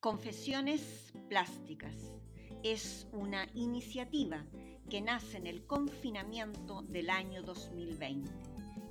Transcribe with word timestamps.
Confesiones 0.00 1.12
Plásticas 1.28 2.14
es 2.62 3.06
una 3.12 3.46
iniciativa 3.52 4.46
que 4.88 5.02
nace 5.02 5.36
en 5.36 5.46
el 5.46 5.66
confinamiento 5.66 6.80
del 6.88 7.10
año 7.10 7.42
2020 7.42 8.32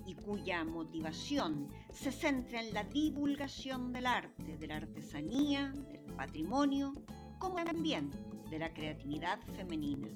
y 0.06 0.14
cuya 0.14 0.64
motivación 0.64 1.68
se 1.92 2.12
centra 2.12 2.62
en 2.62 2.76
la 2.76 2.84
divulgación 2.84 3.92
del 3.92 4.06
arte, 4.06 4.56
de 4.58 4.68
la 4.68 4.76
artesanía, 4.76 5.74
del 5.92 6.14
patrimonio, 6.14 6.94
como 7.40 7.56
también 7.64 8.12
de 8.52 8.60
la 8.60 8.72
creatividad 8.72 9.40
femenina. 9.56 10.10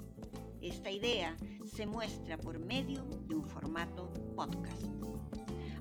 Esta 0.62 0.92
idea 0.92 1.36
se 1.66 1.88
muestra 1.88 2.38
por 2.38 2.60
medio 2.60 3.04
de 3.28 3.34
un 3.34 3.50
formato 3.50 4.14
podcast. 4.36 4.86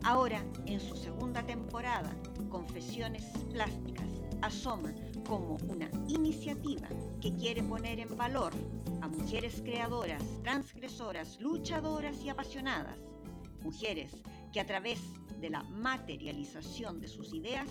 Ahora, 0.04 0.42
en 0.64 0.80
su 0.80 0.96
segunda 0.96 1.44
temporada, 1.44 2.16
Confesiones 2.48 3.24
Plásticas 3.50 4.08
asoma 4.42 4.92
como 5.26 5.56
una 5.68 5.88
iniciativa 6.08 6.88
que 7.20 7.34
quiere 7.34 7.62
poner 7.62 8.00
en 8.00 8.16
valor 8.16 8.52
a 9.00 9.08
mujeres 9.08 9.62
creadoras, 9.64 10.22
transgresoras, 10.42 11.40
luchadoras 11.40 12.22
y 12.22 12.28
apasionadas. 12.28 12.98
Mujeres 13.62 14.12
que 14.52 14.60
a 14.60 14.66
través 14.66 15.00
de 15.40 15.50
la 15.50 15.62
materialización 15.62 17.00
de 17.00 17.08
sus 17.08 17.32
ideas, 17.32 17.68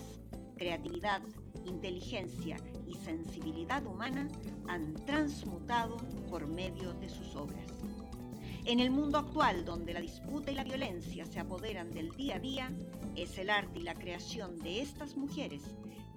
creatividad, 0.56 1.22
inteligencia 1.66 2.56
y 2.86 2.94
sensibilidad 2.94 3.86
humana 3.86 4.28
han 4.66 4.94
transmutado 5.06 5.98
por 6.28 6.46
medio 6.46 6.94
de 6.94 7.08
sus 7.08 7.36
obras. 7.36 7.66
En 8.64 8.80
el 8.80 8.90
mundo 8.90 9.18
actual, 9.18 9.64
donde 9.64 9.92
la 9.92 10.00
disputa 10.00 10.52
y 10.52 10.54
la 10.54 10.64
violencia 10.64 11.26
se 11.26 11.40
apoderan 11.40 11.90
del 11.90 12.10
día 12.12 12.36
a 12.36 12.40
día, 12.40 12.72
es 13.16 13.36
el 13.38 13.50
arte 13.50 13.80
y 13.80 13.82
la 13.82 13.94
creación 13.94 14.56
de 14.58 14.80
estas 14.80 15.16
mujeres 15.16 15.62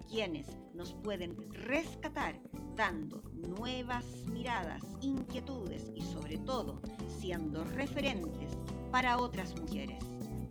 quienes 0.09 0.47
nos 0.73 0.93
pueden 0.93 1.35
rescatar 1.53 2.39
dando 2.75 3.21
nuevas 3.33 4.05
miradas, 4.31 4.81
inquietudes 5.01 5.91
y 5.95 6.01
sobre 6.01 6.37
todo 6.37 6.81
siendo 7.19 7.63
referentes 7.63 8.57
para 8.91 9.17
otras 9.17 9.59
mujeres, 9.59 10.03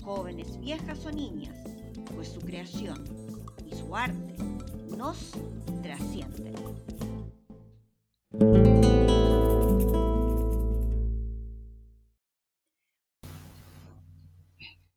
jóvenes, 0.03 0.59
viejas 0.61 1.05
o 1.07 1.11
niñas, 1.11 1.57
pues 2.15 2.29
su 2.29 2.41
creación 2.41 3.05
y 3.65 3.75
su 3.75 3.95
arte 3.95 4.37
nos 4.97 5.33
trascienden. 5.83 6.55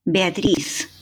Beatriz. 0.09 0.96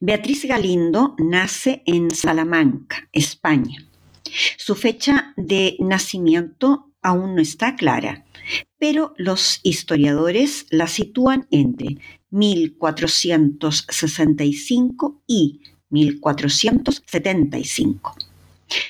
Beatriz 0.00 0.44
Galindo 0.46 1.14
nace 1.18 1.82
en 1.84 2.10
Salamanca, 2.10 3.06
España. 3.12 3.86
Su 4.56 4.74
fecha 4.74 5.34
de 5.36 5.76
nacimiento 5.78 6.90
aún 7.02 7.34
no 7.34 7.42
está 7.42 7.76
clara, 7.76 8.24
pero 8.78 9.12
los 9.18 9.60
historiadores 9.62 10.64
la 10.70 10.86
sitúan 10.86 11.46
entre 11.50 11.98
1465 12.30 15.20
y 15.26 15.60
1475. 15.90 18.16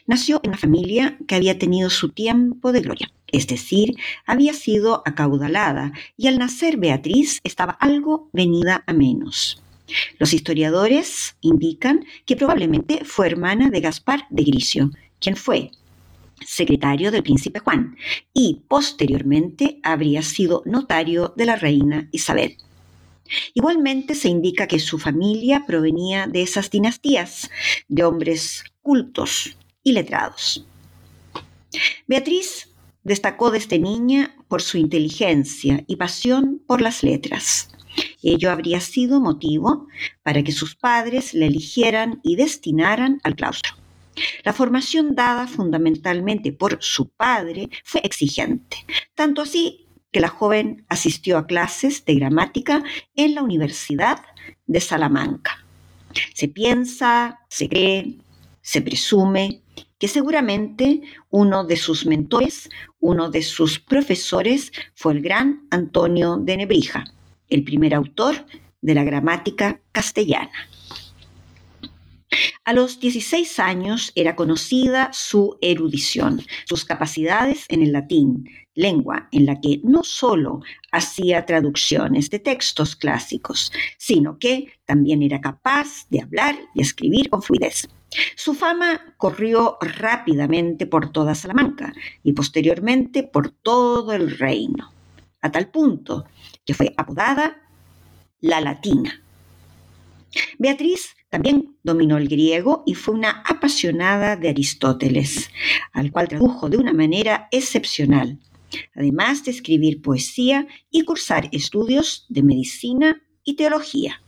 Nació 0.06 0.41
en 0.44 0.50
una 0.50 0.58
familia 0.58 1.19
que 1.27 1.34
había 1.34 1.58
tenido 1.58 1.91
su 1.91 2.11
tiempo 2.11 2.70
de 2.72 2.83
gloria 2.83 3.11
es 3.33 3.47
decir, 3.47 3.94
había 4.27 4.53
sido 4.53 5.03
acaudalada 5.06 5.92
y 6.16 6.27
al 6.27 6.38
nacer 6.38 6.77
Beatriz 6.77 7.38
estaba 7.44 7.72
algo 7.72 8.28
venida 8.33 8.83
a 8.86 8.92
menos. 8.92 9.62
Los 10.19 10.33
historiadores 10.33 11.36
indican 11.41 12.05
que 12.27 12.36
probablemente 12.36 13.05
fue 13.05 13.27
hermana 13.27 13.70
de 13.70 13.80
Gaspar 13.80 14.27
de 14.30 14.44
Gricio, 14.44 14.91
quien 15.19 15.36
fue 15.36 15.70
secretario 16.47 17.10
del 17.10 17.22
príncipe 17.22 17.58
Juan 17.58 17.97
y 18.32 18.62
posteriormente 18.66 19.78
habría 19.82 20.22
sido 20.22 20.62
notario 20.64 21.34
de 21.37 21.44
la 21.44 21.56
reina 21.56 22.09
Isabel. 22.12 22.56
Igualmente 23.54 24.14
se 24.14 24.28
indica 24.28 24.66
que 24.66 24.78
su 24.78 24.98
familia 24.98 25.64
provenía 25.66 26.26
de 26.26 26.43
esas 26.43 26.70
dinastías 26.70 27.50
de 27.88 28.04
hombres 28.04 28.64
cultos 28.82 29.56
y 29.84 29.93
letrados. 29.93 30.66
Beatriz 32.09 32.70
Destacó 33.03 33.50
desde 33.50 33.78
niña 33.78 34.37
por 34.48 34.60
su 34.60 34.76
inteligencia 34.76 35.84
y 35.87 35.97
pasión 35.97 36.62
por 36.66 36.82
las 36.82 37.03
letras. 37.03 37.70
Ello 38.22 38.50
habría 38.50 38.80
sido 38.80 39.20
motivo 39.20 39.86
para 40.22 40.42
que 40.42 40.52
sus 40.52 40.76
padres 40.76 41.34
la 41.34 41.46
eligieran 41.46 42.20
y 42.22 42.36
destinaran 42.36 43.20
al 43.24 43.34
claustro. 43.36 43.74
La 44.44 44.52
formación 44.52 45.14
dada 45.14 45.46
fundamentalmente 45.46 46.52
por 46.52 46.78
su 46.80 47.08
padre 47.08 47.70
fue 47.84 48.00
exigente, 48.04 48.76
tanto 49.14 49.42
así 49.42 49.86
que 50.12 50.20
la 50.20 50.28
joven 50.28 50.84
asistió 50.88 51.38
a 51.38 51.46
clases 51.46 52.04
de 52.04 52.14
gramática 52.16 52.82
en 53.14 53.34
la 53.34 53.42
Universidad 53.42 54.20
de 54.66 54.80
Salamanca. 54.80 55.64
Se 56.34 56.48
piensa, 56.48 57.40
se 57.48 57.68
cree, 57.68 58.18
se 58.60 58.82
presume 58.82 59.62
que 59.98 60.08
seguramente 60.08 61.02
uno 61.30 61.64
de 61.64 61.76
sus 61.76 62.06
mentores, 62.06 62.68
uno 62.98 63.30
de 63.30 63.42
sus 63.42 63.78
profesores, 63.78 64.72
fue 64.94 65.12
el 65.12 65.22
gran 65.22 65.66
Antonio 65.70 66.36
de 66.38 66.56
Nebrija, 66.56 67.04
el 67.50 67.65
primer 67.65 67.94
autor 67.94 68.47
de 68.81 68.94
la 68.94 69.05
gramática 69.05 69.81
castellana. 69.93 70.69
A 72.65 72.72
los 72.72 73.00
16 73.00 73.59
años 73.59 74.12
era 74.15 74.37
conocida 74.37 75.11
su 75.12 75.59
erudición, 75.61 76.43
sus 76.66 76.84
capacidades 76.84 77.65
en 77.69 77.83
el 77.83 77.93
latín, 77.93 78.49
lengua 78.75 79.28
en 79.33 79.47
la 79.47 79.61
que 79.61 79.81
no 79.83 80.05
solo 80.05 80.61
hacía 80.93 81.44
traducciones 81.44 82.31
de 82.31 82.38
textos 82.38 82.94
clásicos, 82.94 83.72
sino 83.99 84.38
que 84.38 84.72
también 84.84 85.22
era 85.22 85.41
capaz 85.41 86.06
de 86.11 86.22
hablar 86.22 86.56
y 86.75 86.82
escribir 86.82 87.28
con 87.31 87.43
fluidez. 87.43 87.88
Su 88.37 88.55
fama 88.55 89.15
corrió 89.17 89.77
rápidamente 89.81 90.87
por 90.87 91.11
toda 91.12 91.34
Salamanca 91.34 91.93
y 92.22 92.32
posteriormente 92.32 93.22
por 93.22 93.50
todo 93.50 94.12
el 94.12 94.38
reino, 94.38 94.93
a 95.40 95.50
tal 95.50 95.70
punto 95.70 96.26
que 96.64 96.74
fue 96.74 96.92
apodada 96.96 97.62
la 98.40 98.60
Latina. 98.60 99.22
Beatriz 100.58 101.16
también 101.28 101.76
dominó 101.82 102.18
el 102.18 102.28
griego 102.28 102.82
y 102.86 102.94
fue 102.94 103.14
una 103.14 103.42
apasionada 103.46 104.36
de 104.36 104.48
Aristóteles, 104.48 105.50
al 105.92 106.10
cual 106.12 106.28
tradujo 106.28 106.68
de 106.68 106.76
una 106.76 106.92
manera 106.92 107.48
excepcional, 107.50 108.38
además 108.94 109.44
de 109.44 109.52
escribir 109.52 110.02
poesía 110.02 110.66
y 110.90 111.04
cursar 111.04 111.48
estudios 111.52 112.26
de 112.28 112.42
medicina 112.42 113.22
y 113.44 113.54
teología. 113.54 114.22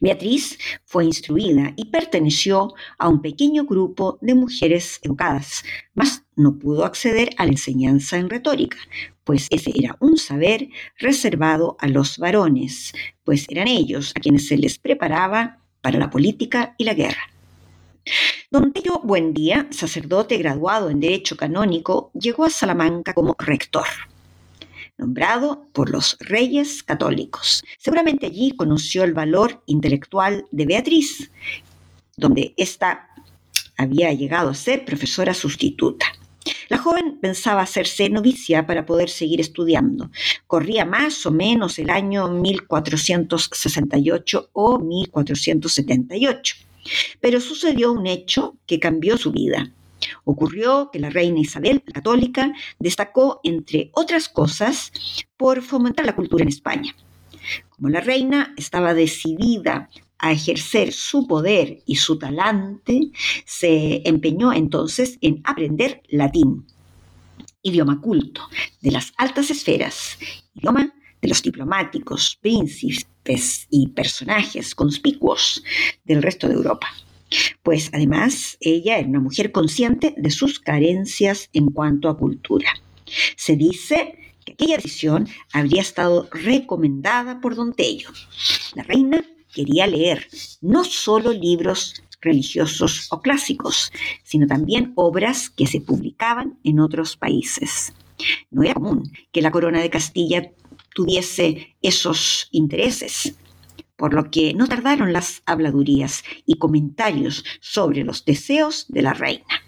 Beatriz 0.00 0.58
fue 0.84 1.04
instruida 1.04 1.72
y 1.76 1.86
perteneció 1.86 2.74
a 2.98 3.08
un 3.08 3.20
pequeño 3.20 3.64
grupo 3.64 4.18
de 4.20 4.34
mujeres 4.34 4.98
educadas, 5.02 5.62
mas 5.94 6.24
no 6.38 6.58
pudo 6.58 6.84
acceder 6.84 7.30
a 7.36 7.44
la 7.44 7.52
enseñanza 7.52 8.16
en 8.16 8.30
retórica, 8.30 8.78
pues 9.24 9.48
ese 9.50 9.72
era 9.74 9.96
un 10.00 10.16
saber 10.16 10.68
reservado 10.98 11.76
a 11.80 11.88
los 11.88 12.16
varones, 12.16 12.92
pues 13.24 13.44
eran 13.50 13.68
ellos 13.68 14.12
a 14.16 14.20
quienes 14.20 14.48
se 14.48 14.56
les 14.56 14.78
preparaba 14.78 15.58
para 15.82 15.98
la 15.98 16.08
política 16.08 16.74
y 16.78 16.84
la 16.84 16.94
guerra. 16.94 17.30
Don 18.50 18.72
Tello 18.72 19.00
Buendía, 19.04 19.68
sacerdote 19.70 20.38
graduado 20.38 20.88
en 20.88 21.00
Derecho 21.00 21.36
Canónico, 21.36 22.10
llegó 22.14 22.44
a 22.46 22.50
Salamanca 22.50 23.12
como 23.12 23.36
rector 23.38 23.86
nombrado 24.98 25.68
por 25.72 25.90
los 25.90 26.16
reyes 26.18 26.82
católicos. 26.82 27.62
Seguramente 27.78 28.26
allí 28.26 28.50
conoció 28.56 29.04
el 29.04 29.14
valor 29.14 29.62
intelectual 29.66 30.46
de 30.50 30.66
Beatriz, 30.66 31.30
donde 32.16 32.52
ésta 32.56 33.08
había 33.76 34.12
llegado 34.12 34.50
a 34.50 34.54
ser 34.54 34.84
profesora 34.84 35.32
sustituta. 35.32 36.06
La 36.68 36.78
joven 36.78 37.18
pensaba 37.20 37.62
hacerse 37.62 38.08
novicia 38.08 38.66
para 38.66 38.86
poder 38.86 39.08
seguir 39.08 39.40
estudiando. 39.40 40.10
Corría 40.46 40.84
más 40.84 41.24
o 41.26 41.30
menos 41.30 41.78
el 41.78 41.90
año 41.90 42.28
1468 42.28 44.50
o 44.52 44.78
1478. 44.78 46.56
Pero 47.20 47.40
sucedió 47.40 47.92
un 47.92 48.06
hecho 48.06 48.56
que 48.66 48.78
cambió 48.78 49.16
su 49.16 49.32
vida. 49.32 49.72
Ocurrió 50.24 50.90
que 50.92 51.00
la 51.00 51.10
reina 51.10 51.40
Isabel, 51.40 51.82
la 51.86 51.92
católica, 51.92 52.52
destacó, 52.78 53.40
entre 53.42 53.90
otras 53.94 54.28
cosas, 54.28 54.92
por 55.36 55.62
fomentar 55.62 56.06
la 56.06 56.14
cultura 56.14 56.42
en 56.42 56.48
España. 56.48 56.94
Como 57.70 57.88
la 57.88 58.00
reina 58.00 58.54
estaba 58.56 58.94
decidida 58.94 59.88
a 60.18 60.32
ejercer 60.32 60.92
su 60.92 61.26
poder 61.26 61.82
y 61.86 61.96
su 61.96 62.18
talante, 62.18 63.10
se 63.44 64.02
empeñó 64.04 64.52
entonces 64.52 65.18
en 65.20 65.40
aprender 65.44 66.02
latín, 66.08 66.66
idioma 67.62 68.00
culto 68.00 68.42
de 68.80 68.90
las 68.90 69.12
altas 69.16 69.50
esferas, 69.50 70.18
idioma 70.54 70.92
de 71.20 71.28
los 71.28 71.42
diplomáticos, 71.42 72.38
príncipes 72.40 73.66
y 73.70 73.88
personajes 73.88 74.74
conspicuos 74.74 75.62
del 76.04 76.22
resto 76.22 76.48
de 76.48 76.54
Europa. 76.54 76.88
pues 77.62 77.90
además 77.92 78.56
ella 78.58 78.98
era 78.98 79.06
una 79.06 79.20
mujer 79.20 79.52
consciente 79.52 80.14
de 80.16 80.30
sus 80.30 80.58
carencias 80.58 81.50
en 81.52 81.66
cuanto 81.66 82.08
a 82.08 82.16
cultura. 82.16 82.72
Se 83.36 83.54
dice 83.54 84.14
que 84.46 84.52
aquella 84.52 84.76
decisión 84.76 85.28
habría 85.52 85.82
estado 85.82 86.26
recomendada 86.32 87.42
por 87.42 87.54
Don 87.54 87.74
Tello. 87.74 88.08
La 88.74 88.82
reina 88.82 89.22
quería 89.58 89.88
leer 89.88 90.28
no 90.60 90.84
solo 90.84 91.32
libros 91.32 92.00
religiosos 92.20 93.08
o 93.10 93.20
clásicos, 93.20 93.90
sino 94.22 94.46
también 94.46 94.92
obras 94.94 95.50
que 95.50 95.66
se 95.66 95.80
publicaban 95.80 96.60
en 96.62 96.78
otros 96.78 97.16
países. 97.16 97.92
No 98.52 98.62
era 98.62 98.74
común 98.74 99.10
que 99.32 99.42
la 99.42 99.50
corona 99.50 99.80
de 99.80 99.90
Castilla 99.90 100.52
tuviese 100.94 101.76
esos 101.82 102.48
intereses, 102.52 103.34
por 103.96 104.14
lo 104.14 104.30
que 104.30 104.54
no 104.54 104.68
tardaron 104.68 105.12
las 105.12 105.42
habladurías 105.44 106.22
y 106.46 106.54
comentarios 106.54 107.44
sobre 107.60 108.04
los 108.04 108.24
deseos 108.24 108.86
de 108.88 109.02
la 109.02 109.12
reina. 109.12 109.64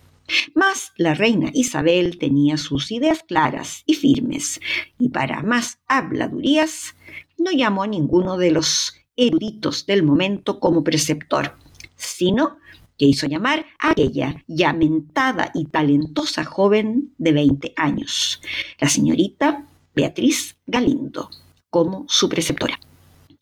Mas 0.54 0.92
la 0.96 1.14
reina 1.14 1.50
Isabel 1.52 2.16
tenía 2.16 2.56
sus 2.58 2.92
ideas 2.92 3.24
claras 3.26 3.82
y 3.86 3.94
firmes, 3.94 4.60
y 5.00 5.08
para 5.08 5.42
más 5.42 5.80
habladurías 5.88 6.94
no 7.38 7.50
llamó 7.50 7.82
a 7.82 7.88
ninguno 7.88 8.36
de 8.36 8.52
los 8.52 8.99
eruditos 9.20 9.86
del 9.86 10.02
momento 10.02 10.58
como 10.58 10.82
preceptor, 10.82 11.56
sino 11.96 12.58
que 12.98 13.06
hizo 13.06 13.26
llamar 13.26 13.66
a 13.78 13.90
aquella 13.90 14.42
ya 14.46 14.72
mentada 14.72 15.50
y 15.54 15.66
talentosa 15.66 16.44
joven 16.44 17.14
de 17.18 17.32
20 17.32 17.72
años, 17.76 18.40
la 18.78 18.88
señorita 18.88 19.66
Beatriz 19.94 20.56
Galindo, 20.66 21.30
como 21.68 22.06
su 22.08 22.28
preceptora. 22.28 22.78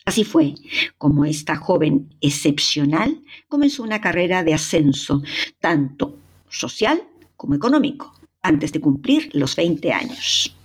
Así 0.04 0.24
fue 0.24 0.54
como 0.96 1.24
esta 1.24 1.56
joven 1.56 2.14
excepcional 2.20 3.22
comenzó 3.48 3.82
una 3.82 4.00
carrera 4.00 4.42
de 4.42 4.54
ascenso, 4.54 5.22
tanto 5.60 6.16
social 6.48 7.02
como 7.36 7.54
económico, 7.54 8.14
antes 8.42 8.72
de 8.72 8.80
cumplir 8.80 9.30
los 9.34 9.54
20 9.54 9.92
años. 9.92 10.57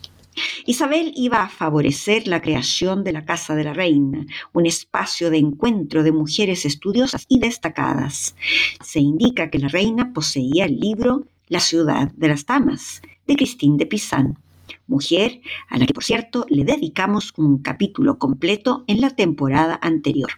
Isabel 0.65 1.11
iba 1.17 1.43
a 1.43 1.49
favorecer 1.49 2.25
la 2.25 2.41
creación 2.41 3.03
de 3.03 3.11
la 3.11 3.25
Casa 3.25 3.53
de 3.53 3.65
la 3.65 3.73
Reina, 3.73 4.25
un 4.53 4.65
espacio 4.65 5.29
de 5.29 5.37
encuentro 5.37 6.03
de 6.03 6.13
mujeres 6.13 6.65
estudiosas 6.65 7.25
y 7.27 7.39
destacadas. 7.39 8.35
Se 8.81 9.01
indica 9.01 9.49
que 9.49 9.59
la 9.59 9.67
reina 9.67 10.13
poseía 10.13 10.65
el 10.65 10.79
libro 10.79 11.25
La 11.49 11.59
ciudad 11.59 12.11
de 12.15 12.29
las 12.29 12.45
damas, 12.45 13.01
de 13.27 13.35
Christine 13.35 13.77
de 13.77 13.87
Pizan, 13.87 14.37
mujer 14.87 15.41
a 15.67 15.77
la 15.77 15.85
que, 15.85 15.93
por 15.93 16.05
cierto, 16.05 16.45
le 16.47 16.63
dedicamos 16.63 17.33
un 17.35 17.57
capítulo 17.57 18.17
completo 18.17 18.85
en 18.87 19.01
la 19.01 19.09
temporada 19.09 19.77
anterior. 19.81 20.31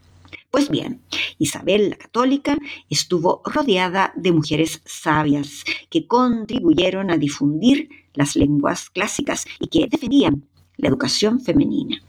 Pues 0.55 0.69
bien, 0.69 1.01
Isabel 1.37 1.89
la 1.89 1.97
Católica 1.97 2.57
estuvo 2.89 3.41
rodeada 3.43 4.13
de 4.15 4.31
mujeres 4.31 4.81
sabias 4.85 5.65
que 5.89 6.07
contribuyeron 6.07 7.11
a 7.11 7.17
difundir 7.17 7.89
las 8.13 8.37
lenguas 8.37 8.89
clásicas 8.89 9.45
y 9.59 9.67
que 9.67 9.87
defendían 9.91 10.45
la 10.77 10.87
educación 10.87 11.41
femenina. 11.41 12.01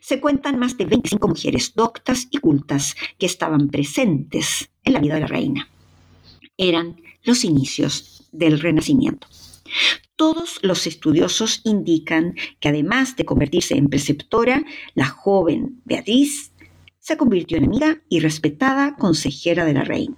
Se 0.00 0.20
cuentan 0.20 0.58
más 0.58 0.76
de 0.76 0.86
25 0.86 1.28
mujeres 1.28 1.74
doctas 1.76 2.26
y 2.32 2.38
cultas 2.38 2.96
que 3.18 3.26
estaban 3.26 3.68
presentes 3.68 4.68
en 4.82 4.92
la 4.92 4.98
vida 4.98 5.14
de 5.14 5.20
la 5.20 5.28
reina. 5.28 5.68
Eran 6.58 7.00
los 7.22 7.44
inicios 7.44 8.24
del 8.32 8.58
Renacimiento. 8.58 9.28
Todos 10.16 10.58
los 10.62 10.88
estudiosos 10.88 11.60
indican 11.62 12.34
que 12.58 12.68
además 12.68 13.14
de 13.14 13.24
convertirse 13.24 13.76
en 13.76 13.88
preceptora, 13.88 14.64
la 14.96 15.06
joven 15.06 15.82
Beatriz 15.84 16.50
se 17.06 17.16
convirtió 17.16 17.58
en 17.58 17.66
amiga 17.66 18.02
y 18.08 18.18
respetada 18.18 18.96
consejera 18.96 19.64
de 19.64 19.74
la 19.74 19.84
reina. 19.84 20.16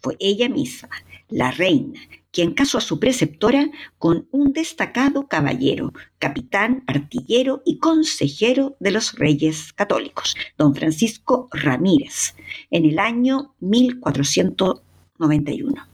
Fue 0.00 0.16
ella 0.18 0.48
misma, 0.48 0.88
la 1.28 1.52
reina, 1.52 2.00
quien 2.32 2.54
casó 2.54 2.78
a 2.78 2.80
su 2.80 2.98
preceptora 2.98 3.70
con 3.98 4.26
un 4.32 4.52
destacado 4.52 5.28
caballero, 5.28 5.92
capitán, 6.18 6.82
artillero 6.88 7.62
y 7.64 7.78
consejero 7.78 8.76
de 8.80 8.90
los 8.90 9.12
reyes 9.12 9.72
católicos, 9.72 10.34
don 10.56 10.74
Francisco 10.74 11.48
Ramírez, 11.52 12.34
en 12.72 12.84
el 12.84 12.98
año 12.98 13.54
1491. 13.60 15.86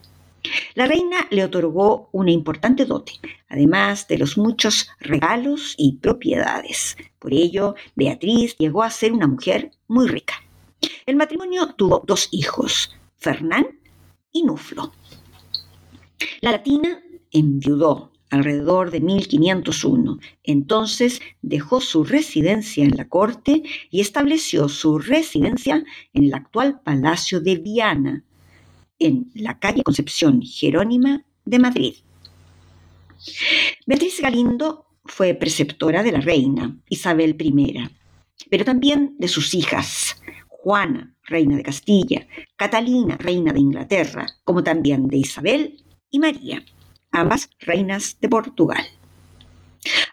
La 0.75 0.87
reina 0.87 1.27
le 1.31 1.45
otorgó 1.45 2.09
una 2.13 2.31
importante 2.31 2.85
dote, 2.85 3.13
además 3.49 4.09
de 4.09 4.19
los 4.19 4.37
muchos 4.39 4.89
regalos 5.01 5.75
y 5.77 5.99
propiedades. 5.99 6.97
Por 7.19 7.33
ello, 7.33 7.75
Beatriz 7.95 8.57
llegó 8.59 8.83
a 8.83 8.91
ser 8.91 9.13
una 9.13 9.27
mujer 9.27 9.71
muy 9.89 10.09
rica. 10.09 10.35
El 11.07 11.17
matrimonio 11.17 11.75
tuvo 11.75 12.03
dos 12.07 12.29
hijos, 12.31 12.95
Fernán 13.17 13.67
y 14.33 14.43
Nuflo. 14.43 14.93
La 16.41 16.53
latina 16.53 17.01
enviudó 17.31 18.13
alrededor 18.31 18.91
de 18.91 19.01
1501. 19.01 20.19
Entonces 20.43 21.21
dejó 21.43 21.81
su 21.81 22.05
residencia 22.05 22.85
en 22.85 22.97
la 22.97 23.09
corte 23.09 23.63
y 23.91 24.01
estableció 24.01 24.69
su 24.69 24.99
residencia 24.99 25.85
en 26.13 26.25
el 26.25 26.35
actual 26.35 26.81
Palacio 26.81 27.41
de 27.41 27.57
Viana, 27.57 28.25
en 28.99 29.31
la 29.35 29.59
calle 29.59 29.83
Concepción 29.83 30.43
Jerónima 30.43 31.25
de 31.45 31.59
Madrid. 31.59 31.95
Beatriz 33.87 34.21
Galindo 34.21 34.87
fue 35.05 35.35
preceptora 35.35 36.03
de 36.03 36.13
la 36.13 36.21
reina 36.21 36.77
Isabel 36.89 37.37
I, 37.39 37.89
pero 38.51 38.65
también 38.65 39.15
de 39.19 39.29
sus 39.29 39.55
hijas, 39.55 40.17
Juana, 40.49 41.15
reina 41.25 41.57
de 41.57 41.63
Castilla, 41.63 42.27
Catalina, 42.57 43.17
reina 43.17 43.53
de 43.53 43.61
Inglaterra, 43.61 44.27
como 44.45 44.63
también 44.63 45.09
de 45.09 45.19
Isabel 45.19 45.83
y 46.11 46.19
María, 46.19 46.65
ambas 47.11 47.51
reinas 47.61 48.19
de 48.21 48.29
Portugal. 48.29 48.85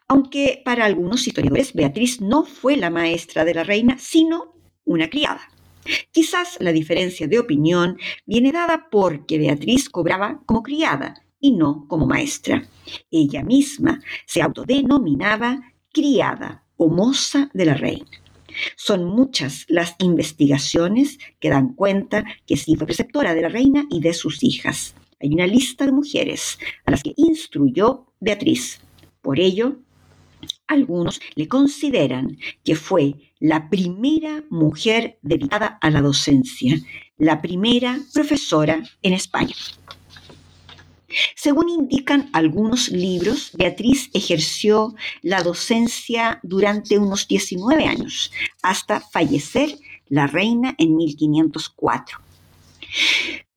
Aunque 0.08 0.62
para 0.66 0.86
algunos 0.86 1.26
historiadores 1.26 1.74
Beatriz 1.74 2.20
no 2.20 2.44
fue 2.44 2.76
la 2.76 2.90
maestra 2.90 3.46
de 3.46 3.54
la 3.54 3.64
reina, 3.64 3.98
sino 3.98 4.56
una 4.84 5.10
criada. 5.10 5.42
Quizás 6.12 6.58
la 6.60 6.72
diferencia 6.72 7.28
de 7.28 7.40
opinión 7.40 7.98
viene 8.26 8.52
dada 8.52 8.88
porque 8.92 9.38
Beatriz 9.38 9.90
cobraba 9.90 10.42
como 10.46 10.64
criada 10.64 11.24
y 11.40 11.52
no 11.52 11.86
como 11.88 12.06
maestra. 12.06 12.68
Ella 13.10 13.44
misma 13.44 14.02
se 14.26 14.42
autodenominaba 14.42 15.62
criada 15.92 16.64
o 16.78 16.88
moza 16.90 17.50
de 17.54 17.66
la 17.66 17.74
reina. 17.74 18.10
Son 18.76 19.06
muchas 19.06 19.66
las 19.68 19.96
investigaciones 20.00 21.18
que 21.40 21.50
dan 21.50 21.74
cuenta 21.74 22.26
que 22.46 22.58
sí 22.58 22.76
fue 22.76 22.86
preceptora 22.86 23.34
de 23.34 23.42
la 23.42 23.50
reina 23.50 23.86
y 23.90 24.02
de 24.02 24.14
sus 24.14 24.44
hijas. 24.44 24.96
Hay 25.22 25.30
una 25.34 25.48
lista 25.48 25.86
de 25.86 25.92
mujeres 25.92 26.58
a 26.86 26.92
las 26.92 27.04
que 27.04 27.14
instruyó 27.16 28.08
Beatriz. 28.20 28.82
Por 29.22 29.40
ello, 29.40 29.78
algunos 30.68 31.20
le 31.36 31.48
consideran 31.48 32.38
que 32.64 32.76
fue 32.76 33.16
la 33.40 33.70
primera 33.70 34.44
mujer 34.50 35.18
dedicada 35.22 35.78
a 35.82 35.90
la 35.90 36.02
docencia, 36.02 36.80
la 37.18 37.42
primera 37.42 38.00
profesora 38.14 38.84
en 39.02 39.14
España. 39.14 39.56
Según 41.36 41.70
indican 41.70 42.30
algunos 42.34 42.90
libros, 42.90 43.52
Beatriz 43.54 44.10
ejerció 44.14 44.96
la 45.22 45.44
docencia 45.44 46.40
durante 46.44 46.98
unos 46.98 47.28
19 47.28 47.86
años, 47.86 48.32
hasta 48.62 49.02
fallecer 49.02 49.78
la 50.08 50.28
reina 50.28 50.76
en 50.78 50.96
1504. 50.96 52.20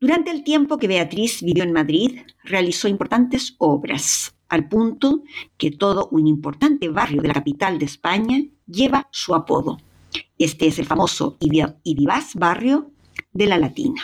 Durante 0.00 0.30
el 0.30 0.44
tiempo 0.44 0.78
que 0.78 0.88
Beatriz 0.88 1.42
vivió 1.42 1.64
en 1.64 1.72
Madrid, 1.72 2.20
realizó 2.44 2.88
importantes 2.88 3.54
obras, 3.58 4.33
al 4.54 4.68
punto 4.68 5.22
que 5.56 5.70
todo 5.70 6.08
un 6.10 6.26
importante 6.26 6.88
barrio 6.88 7.22
de 7.22 7.28
la 7.28 7.34
capital 7.34 7.78
de 7.78 7.84
España 7.84 8.42
lleva 8.66 9.08
su 9.10 9.34
apodo. 9.34 9.78
Este 10.38 10.66
es 10.66 10.78
el 10.78 10.86
famoso 10.86 11.36
y 11.40 11.94
vivaz 11.94 12.34
barrio 12.34 12.90
de 13.32 13.46
la 13.46 13.58
Latina. 13.58 14.02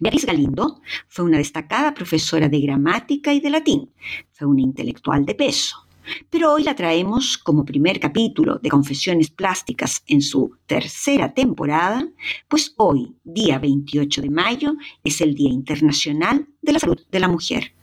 Beatriz 0.00 0.26
Galindo 0.26 0.80
fue 1.08 1.24
una 1.24 1.38
destacada 1.38 1.94
profesora 1.94 2.48
de 2.48 2.60
gramática 2.60 3.32
y 3.32 3.40
de 3.40 3.50
latín. 3.50 3.90
Fue 4.32 4.46
una 4.46 4.60
intelectual 4.60 5.24
de 5.24 5.34
peso. 5.34 5.88
Pero 6.30 6.52
hoy 6.52 6.62
la 6.62 6.74
traemos 6.74 7.36
como 7.36 7.64
primer 7.64 8.00
capítulo 8.00 8.58
de 8.58 8.70
Confesiones 8.70 9.30
Plásticas 9.30 10.02
en 10.06 10.22
su 10.22 10.56
tercera 10.66 11.34
temporada, 11.34 12.08
pues 12.48 12.74
hoy, 12.78 13.14
día 13.24 13.58
28 13.58 14.22
de 14.22 14.30
mayo, 14.30 14.74
es 15.04 15.20
el 15.20 15.34
Día 15.34 15.50
Internacional 15.50 16.46
de 16.62 16.72
la 16.72 16.78
Salud 16.78 16.98
de 17.10 17.20
la 17.20 17.28
Mujer. 17.28 17.74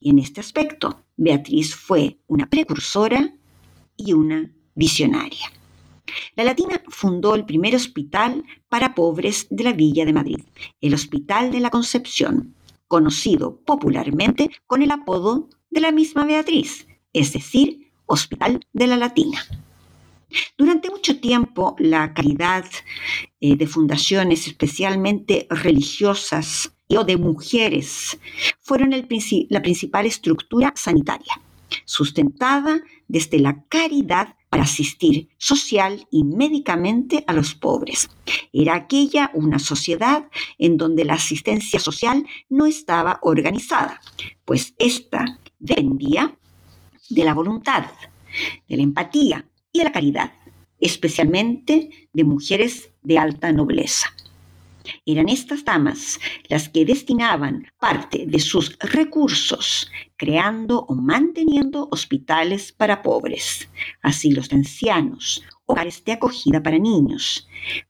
Y 0.00 0.10
en 0.10 0.18
este 0.18 0.40
aspecto, 0.40 1.04
Beatriz 1.16 1.74
fue 1.74 2.18
una 2.26 2.48
precursora 2.48 3.34
y 3.96 4.12
una 4.12 4.50
visionaria. 4.74 5.52
La 6.36 6.44
Latina 6.44 6.80
fundó 6.88 7.34
el 7.34 7.44
primer 7.44 7.74
hospital 7.74 8.44
para 8.68 8.94
pobres 8.94 9.46
de 9.50 9.64
la 9.64 9.72
Villa 9.72 10.04
de 10.04 10.12
Madrid, 10.12 10.40
el 10.80 10.94
Hospital 10.94 11.50
de 11.50 11.60
la 11.60 11.70
Concepción, 11.70 12.54
conocido 12.88 13.60
popularmente 13.64 14.50
con 14.66 14.82
el 14.82 14.90
apodo 14.90 15.48
de 15.70 15.80
la 15.80 15.92
misma 15.92 16.24
Beatriz, 16.24 16.86
es 17.12 17.32
decir, 17.32 17.90
Hospital 18.06 18.60
de 18.72 18.86
la 18.86 18.96
Latina. 18.96 19.44
Durante 20.56 20.90
mucho 20.90 21.18
tiempo 21.20 21.76
la 21.78 22.14
caridad 22.14 22.64
eh, 23.40 23.56
de 23.56 23.66
fundaciones 23.66 24.46
especialmente 24.46 25.46
religiosas 25.50 26.72
o 26.88 27.04
de 27.04 27.16
mujeres 27.16 28.18
fueron 28.60 28.90
la 28.90 29.62
principal 29.62 30.06
estructura 30.06 30.72
sanitaria, 30.76 31.40
sustentada 31.84 32.80
desde 33.08 33.38
la 33.40 33.64
caridad 33.68 34.36
para 34.48 34.62
asistir 34.62 35.28
social 35.36 36.06
y 36.10 36.24
médicamente 36.24 37.24
a 37.26 37.32
los 37.32 37.54
pobres. 37.54 38.08
Era 38.52 38.74
aquella 38.74 39.30
una 39.34 39.58
sociedad 39.58 40.28
en 40.58 40.76
donde 40.76 41.04
la 41.04 41.14
asistencia 41.14 41.80
social 41.80 42.26
no 42.48 42.66
estaba 42.66 43.18
organizada, 43.22 44.00
pues 44.44 44.74
ésta 44.78 45.40
dependía 45.58 46.36
de 47.10 47.24
la 47.24 47.34
voluntad, 47.34 47.86
de 48.68 48.76
la 48.76 48.82
empatía 48.82 49.46
y 49.72 49.78
de 49.78 49.84
la 49.84 49.92
caridad, 49.92 50.32
especialmente 50.80 52.08
de 52.12 52.24
mujeres 52.24 52.90
de 53.02 53.18
alta 53.18 53.52
nobleza. 53.52 54.08
Eran 55.04 55.28
estas 55.28 55.64
damas 55.64 56.18
las 56.48 56.68
que 56.68 56.84
destinaban 56.84 57.66
parte 57.78 58.24
de 58.26 58.38
sus 58.38 58.78
recursos 58.78 59.90
creando 60.16 60.80
o 60.88 60.94
manteniendo 60.94 61.88
hospitales 61.90 62.72
para 62.72 63.02
pobres, 63.02 63.68
asilos 64.02 64.48
de 64.48 64.56
ancianos, 64.56 65.42
hogares 65.66 66.04
de 66.04 66.12
acogida 66.12 66.62
para 66.62 66.78
niños, 66.78 67.46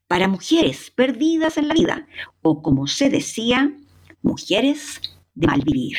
para 0.08 0.28
mujeres 0.28 0.90
perdidas 0.90 1.56
en 1.56 1.68
la 1.68 1.74
vida 1.74 2.06
o, 2.42 2.62
como 2.62 2.86
se 2.86 3.10
decía, 3.10 3.72
mujeres 4.22 5.00
de 5.34 5.46
mal 5.46 5.62
vivir. 5.62 5.96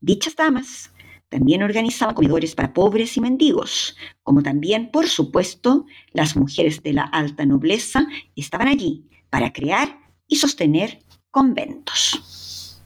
Dichas 0.00 0.34
damas 0.34 0.90
también 1.28 1.62
organizaban 1.62 2.14
comedores 2.14 2.54
para 2.54 2.74
pobres 2.74 3.16
y 3.16 3.20
mendigos, 3.20 3.96
como 4.22 4.42
también, 4.42 4.90
por 4.90 5.08
supuesto, 5.08 5.86
las 6.12 6.36
mujeres 6.36 6.82
de 6.82 6.92
la 6.92 7.04
alta 7.04 7.46
nobleza 7.46 8.06
estaban 8.36 8.68
allí 8.68 9.06
para 9.32 9.50
crear 9.50 9.98
y 10.28 10.36
sostener 10.36 10.98
conventos. 11.30 12.78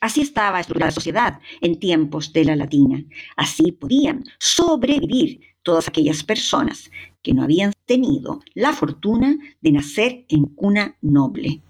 Así 0.00 0.22
estaba 0.22 0.58
estructurada 0.58 0.90
la 0.90 0.94
sociedad 0.94 1.40
en 1.60 1.78
tiempos 1.78 2.32
de 2.32 2.44
la 2.44 2.56
latina. 2.56 3.04
Así 3.36 3.70
podían 3.70 4.24
sobrevivir 4.40 5.40
todas 5.62 5.86
aquellas 5.86 6.24
personas 6.24 6.90
que 7.22 7.32
no 7.32 7.44
habían 7.44 7.72
tenido 7.86 8.40
la 8.54 8.72
fortuna 8.72 9.36
de 9.60 9.70
nacer 9.70 10.26
en 10.28 10.46
cuna 10.46 10.96
noble. 11.00 11.60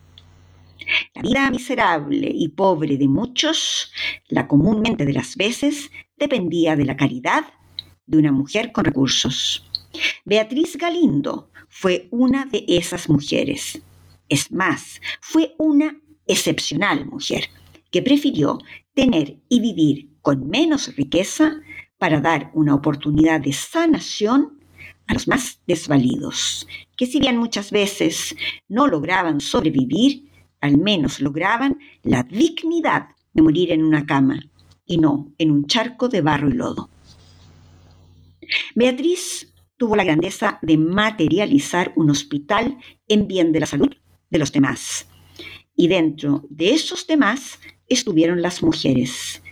La 1.15 1.21
vida 1.21 1.51
miserable 1.51 2.31
y 2.35 2.49
pobre 2.49 2.97
de 2.97 3.09
muchos, 3.09 3.93
la 4.29 4.49
comúnmente 4.49 5.05
de 5.05 5.13
las 5.13 5.37
veces, 5.37 5.91
dependía 6.17 6.77
de 6.77 6.87
la 6.87 6.97
caridad 6.97 7.45
de 8.07 8.17
una 8.17 8.33
mujer 8.33 8.73
con 8.73 8.87
recursos. 8.87 9.69
Beatriz 10.25 10.79
Galindo 10.79 11.51
fue 11.69 12.09
una 12.11 12.47
de 12.47 12.65
esas 12.69 13.11
mujeres. 13.11 13.83
Es 14.29 14.53
más, 14.53 15.01
fue 15.21 15.55
una 15.59 15.97
excepcional 16.27 17.07
mujer 17.07 17.45
que 17.91 18.03
prefirió 18.03 18.59
tener 18.95 19.39
y 19.49 19.61
vivir 19.61 20.11
con 20.21 20.49
menos 20.49 20.95
riqueza 20.97 21.61
para 21.97 22.21
dar 22.21 22.51
una 22.55 22.75
oportunidad 22.75 23.41
de 23.41 23.53
sanación 23.53 24.59
a 25.07 25.15
los 25.15 25.27
más 25.27 25.61
desvalidos, 25.67 26.69
que 26.97 27.07
si 27.07 27.19
bien 27.19 27.39
muchas 27.39 27.71
veces 27.71 28.37
no 28.69 28.87
lograban 28.87 29.41
sobrevivir, 29.41 30.29
al 30.61 30.77
menos 30.77 31.21
lograban 31.21 31.79
la 32.03 32.23
dignidad 32.25 33.09
de 33.33 33.43
morir 33.43 33.73
en 33.73 33.85
una 33.85 34.05
cama 34.05 34.39
y 34.85 34.99
no 34.99 35.33
en 35.39 35.51
un 35.51 35.67
charco 35.67 36.09
de 36.09 36.21
barro 36.21 36.51
y 36.51 36.53
lodo. 36.53 36.91
Beatriz 38.75 39.55
tuvo 39.79 39.97
la 39.97 40.05
grandeza 40.05 40.59
de 40.61 40.77
materializar 40.77 41.93
un 41.97 42.11
hospital 42.11 42.77
en 43.07 43.27
bien 43.27 43.53
de 43.53 43.61
la 43.61 43.67
salud 43.67 43.95
de 44.31 44.39
los 44.39 44.53
demás. 44.53 45.07
Y 45.77 45.89
dentro 45.89 46.45
de 46.51 46.75
esos 46.75 47.07
demás 47.07 47.59
estuvieron 47.89 48.43
las 48.43 48.63
mujeres. 48.63 49.43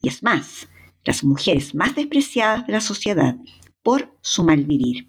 Y 0.00 0.08
es 0.08 0.22
más, 0.22 0.68
las 1.04 1.22
mujeres 1.24 1.74
más 1.74 1.94
despreciadas 1.94 2.66
de 2.66 2.72
la 2.72 2.80
sociedad 2.80 3.36
por 3.82 4.16
su 4.20 4.44
mal 4.44 4.64
vivir. 4.64 5.06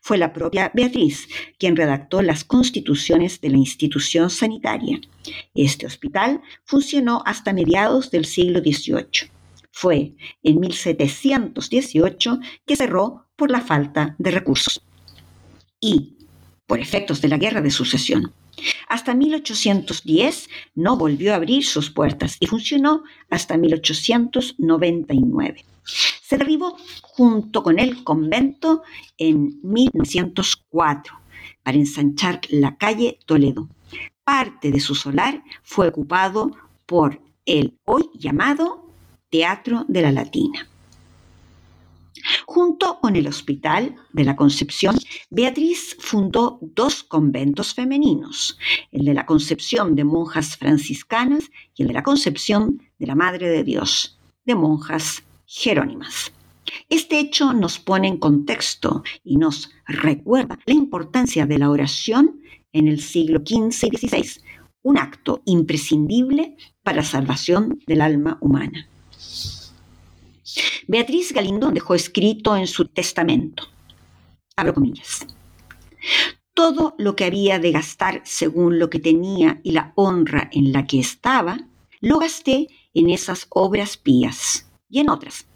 Fue 0.00 0.18
la 0.18 0.32
propia 0.32 0.70
Beatriz 0.74 1.28
quien 1.58 1.76
redactó 1.76 2.22
las 2.22 2.44
constituciones 2.44 3.40
de 3.40 3.50
la 3.50 3.56
institución 3.56 4.30
sanitaria. 4.30 5.00
Este 5.54 5.86
hospital 5.86 6.40
funcionó 6.64 7.22
hasta 7.26 7.52
mediados 7.52 8.10
del 8.10 8.24
siglo 8.24 8.60
XVIII. 8.60 9.30
Fue 9.72 10.14
en 10.42 10.60
1718 10.60 12.40
que 12.66 12.76
cerró 12.76 13.26
por 13.36 13.50
la 13.50 13.60
falta 13.60 14.14
de 14.18 14.30
recursos. 14.30 14.82
Y 15.80 16.16
por 16.72 16.80
efectos 16.80 17.20
de 17.20 17.28
la 17.28 17.36
Guerra 17.36 17.60
de 17.60 17.70
Sucesión. 17.70 18.32
Hasta 18.88 19.12
1810 19.12 20.48
no 20.74 20.96
volvió 20.96 21.34
a 21.34 21.36
abrir 21.36 21.66
sus 21.66 21.90
puertas 21.90 22.38
y 22.40 22.46
funcionó 22.46 23.02
hasta 23.28 23.58
1899. 23.58 25.66
Se 25.84 26.38
derribó 26.38 26.78
junto 27.02 27.62
con 27.62 27.78
el 27.78 28.02
convento 28.04 28.84
en 29.18 29.60
1904 29.62 31.14
para 31.62 31.76
ensanchar 31.76 32.40
la 32.48 32.78
calle 32.78 33.18
Toledo. 33.26 33.68
Parte 34.24 34.72
de 34.72 34.80
su 34.80 34.94
solar 34.94 35.42
fue 35.62 35.88
ocupado 35.88 36.52
por 36.86 37.20
el 37.44 37.76
hoy 37.84 38.08
llamado 38.14 38.86
Teatro 39.28 39.84
de 39.88 40.00
la 40.00 40.12
Latina. 40.12 40.71
Junto 42.54 43.00
con 43.00 43.16
el 43.16 43.28
Hospital 43.28 43.96
de 44.12 44.24
la 44.24 44.36
Concepción, 44.36 44.98
Beatriz 45.30 45.96
fundó 45.98 46.58
dos 46.60 47.02
conventos 47.02 47.72
femeninos, 47.72 48.58
el 48.90 49.06
de 49.06 49.14
la 49.14 49.24
Concepción 49.24 49.94
de 49.94 50.04
monjas 50.04 50.58
franciscanas 50.58 51.50
y 51.74 51.80
el 51.80 51.88
de 51.88 51.94
la 51.94 52.02
Concepción 52.02 52.82
de 52.98 53.06
la 53.06 53.14
Madre 53.14 53.48
de 53.48 53.64
Dios, 53.64 54.18
de 54.44 54.54
monjas 54.54 55.22
jerónimas. 55.46 56.30
Este 56.90 57.18
hecho 57.18 57.54
nos 57.54 57.78
pone 57.78 58.08
en 58.08 58.18
contexto 58.18 59.02
y 59.24 59.38
nos 59.38 59.70
recuerda 59.86 60.58
la 60.66 60.74
importancia 60.74 61.46
de 61.46 61.58
la 61.58 61.70
oración 61.70 62.42
en 62.74 62.86
el 62.86 63.00
siglo 63.00 63.40
XV 63.40 63.88
y 63.92 63.96
XVI, 63.96 64.42
un 64.82 64.98
acto 64.98 65.40
imprescindible 65.46 66.58
para 66.82 66.98
la 66.98 67.04
salvación 67.04 67.80
del 67.86 68.02
alma 68.02 68.36
humana. 68.42 68.91
Beatriz 70.86 71.32
Galindo 71.32 71.70
dejó 71.70 71.94
escrito 71.94 72.56
en 72.56 72.66
su 72.66 72.86
testamento, 72.86 73.64
abro 74.56 74.74
comillas, 74.74 75.26
todo 76.54 76.94
lo 76.98 77.16
que 77.16 77.24
había 77.24 77.58
de 77.58 77.72
gastar 77.72 78.20
según 78.24 78.78
lo 78.78 78.90
que 78.90 78.98
tenía 78.98 79.60
y 79.62 79.72
la 79.72 79.92
honra 79.94 80.50
en 80.52 80.72
la 80.72 80.86
que 80.86 81.00
estaba, 81.00 81.58
lo 82.00 82.18
gasté 82.18 82.68
en 82.94 83.10
esas 83.10 83.46
obras 83.50 83.96
pías 83.96 84.70
y 84.90 85.00
en 85.00 85.08
otras, 85.08 85.46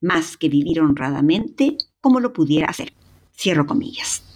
más 0.00 0.36
que 0.36 0.48
vivir 0.48 0.80
honradamente 0.80 1.76
como 2.00 2.18
lo 2.18 2.32
pudiera 2.32 2.66
hacer. 2.66 2.92
Cierro 3.36 3.66
comillas. 3.66 4.31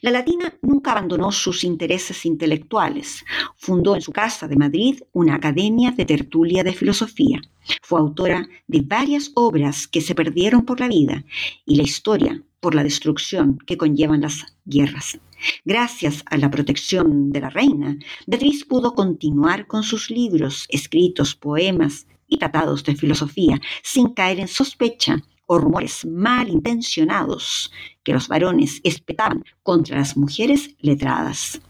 La 0.00 0.10
latina 0.10 0.52
nunca 0.62 0.92
abandonó 0.92 1.30
sus 1.30 1.62
intereses 1.62 2.26
intelectuales. 2.26 3.24
Fundó 3.56 3.94
en 3.94 4.02
su 4.02 4.12
casa 4.12 4.48
de 4.48 4.56
Madrid 4.56 5.00
una 5.12 5.36
academia 5.36 5.92
de 5.92 6.04
tertulia 6.04 6.64
de 6.64 6.72
filosofía. 6.72 7.40
Fue 7.82 8.00
autora 8.00 8.48
de 8.66 8.80
varias 8.80 9.30
obras 9.34 9.86
que 9.86 10.00
se 10.00 10.14
perdieron 10.14 10.64
por 10.64 10.80
la 10.80 10.88
vida 10.88 11.24
y 11.64 11.76
la 11.76 11.84
historia 11.84 12.42
por 12.58 12.74
la 12.74 12.82
destrucción 12.82 13.58
que 13.66 13.76
conllevan 13.76 14.22
las 14.22 14.44
guerras. 14.64 15.18
Gracias 15.64 16.22
a 16.26 16.36
la 16.36 16.50
protección 16.50 17.30
de 17.30 17.40
la 17.40 17.50
reina, 17.50 17.96
Beatriz 18.26 18.64
pudo 18.64 18.94
continuar 18.94 19.66
con 19.66 19.82
sus 19.82 20.10
libros, 20.10 20.66
escritos, 20.68 21.34
poemas 21.34 22.06
y 22.28 22.38
tratados 22.38 22.84
de 22.84 22.96
filosofía 22.96 23.60
sin 23.82 24.08
caer 24.14 24.40
en 24.40 24.48
sospecha 24.48 25.22
o 25.52 25.58
rumores 25.58 26.06
malintencionados 26.06 27.72
que 28.04 28.12
los 28.12 28.28
varones 28.28 28.80
espetaban 28.84 29.42
contra 29.64 29.98
las 29.98 30.16
mujeres 30.16 30.76
letradas. 30.78 31.60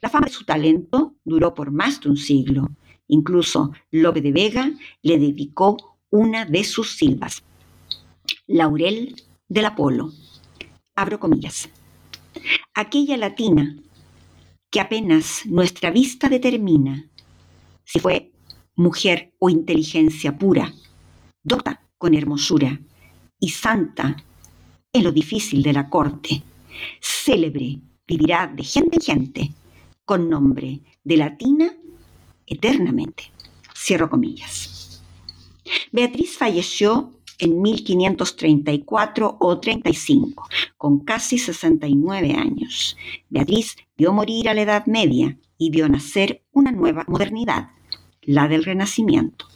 La 0.00 0.08
fama 0.08 0.28
de 0.28 0.32
su 0.32 0.46
talento 0.46 1.14
duró 1.22 1.52
por 1.52 1.70
más 1.72 2.00
de 2.00 2.08
un 2.08 2.16
siglo. 2.16 2.70
Incluso 3.08 3.70
Lope 3.90 4.22
de 4.22 4.32
Vega 4.32 4.72
le 5.02 5.18
dedicó 5.18 5.98
una 6.08 6.46
de 6.46 6.64
sus 6.64 6.96
silvas. 6.96 7.42
Laurel 8.46 9.14
del 9.46 9.66
Apolo. 9.66 10.10
Abro 10.94 11.20
comillas. 11.20 11.68
Aquella 12.72 13.18
latina 13.18 13.76
que 14.70 14.80
apenas 14.80 15.44
nuestra 15.44 15.90
vista 15.90 16.30
determina 16.30 17.10
si 17.84 18.00
fue 18.00 18.32
mujer 18.74 19.34
o 19.38 19.50
inteligencia 19.50 20.38
pura, 20.38 20.72
dota 21.42 21.86
con 21.98 22.14
hermosura, 22.14 22.80
y 23.42 23.48
santa 23.48 24.16
en 24.92 25.04
lo 25.04 25.10
difícil 25.10 25.62
de 25.62 25.72
la 25.72 25.90
corte. 25.90 26.42
Célebre 27.00 27.80
vivirá 28.06 28.46
de 28.46 28.62
gente 28.62 28.96
en 28.96 29.02
gente, 29.02 29.52
con 30.04 30.30
nombre 30.30 30.80
de 31.02 31.16
latina 31.16 31.74
eternamente. 32.46 33.24
Cierro 33.74 34.08
comillas. 34.08 35.02
Beatriz 35.90 36.38
falleció 36.38 37.12
en 37.38 37.60
1534 37.60 39.38
o 39.40 39.58
35, 39.58 40.48
con 40.76 41.00
casi 41.00 41.36
69 41.36 42.34
años. 42.34 42.96
Beatriz 43.28 43.76
vio 43.96 44.12
morir 44.12 44.48
a 44.48 44.54
la 44.54 44.62
Edad 44.62 44.86
Media 44.86 45.36
y 45.58 45.70
vio 45.70 45.88
nacer 45.88 46.44
una 46.52 46.70
nueva 46.70 47.04
modernidad, 47.08 47.70
la 48.22 48.46
del 48.46 48.64
Renacimiento. 48.64 49.51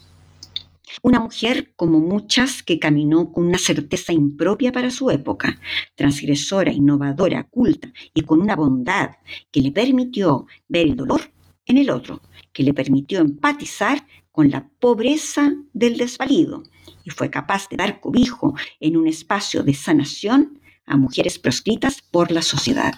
Una 1.03 1.21
mujer 1.21 1.75
como 1.76 2.00
muchas 2.00 2.62
que 2.62 2.79
caminó 2.79 3.33
con 3.33 3.47
una 3.47 3.59
certeza 3.59 4.12
impropia 4.12 4.73
para 4.73 4.91
su 4.91 5.11
época, 5.11 5.61
transgresora, 5.95 6.73
innovadora, 6.73 7.45
culta 7.45 7.93
y 8.15 8.23
con 8.23 8.41
una 8.41 8.57
bondad 8.57 9.11
que 9.50 9.61
le 9.61 9.73
permitió 9.73 10.47
ver 10.69 10.87
el 10.87 10.97
dolor 10.97 11.33
en 11.67 11.79
el 11.79 11.91
otro, 11.91 12.23
que 12.53 12.62
le 12.62 12.73
permitió 12.73 13.21
empatizar 13.21 14.07
con 14.33 14.50
la 14.50 14.69
pobreza 14.81 15.55
del 15.73 15.97
desvalido 15.97 16.62
y 17.05 17.11
fue 17.11 17.31
capaz 17.31 17.69
de 17.69 17.76
dar 17.76 18.00
cobijo 18.00 18.55
en 18.81 18.97
un 18.97 19.07
espacio 19.07 19.62
de 19.62 19.75
sanación 19.75 20.61
a 20.87 20.97
mujeres 20.97 21.38
proscritas 21.38 22.00
por 22.00 22.31
la 22.31 22.43
sociedad. 22.43 22.95